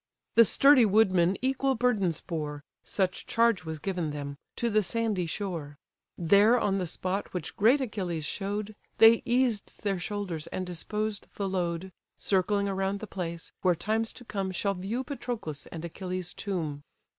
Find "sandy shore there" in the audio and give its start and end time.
4.81-6.59